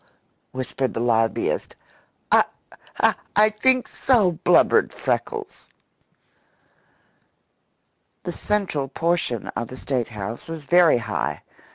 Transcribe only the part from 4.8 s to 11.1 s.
Freckles. The central portion of the State house was very